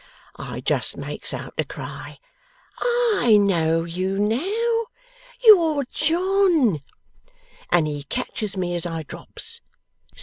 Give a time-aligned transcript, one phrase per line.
[0.39, 2.17] I just makes out to cry,
[2.79, 4.87] "I know you now!
[5.45, 6.81] You're John!"
[7.69, 9.61] And he catches me as I drops.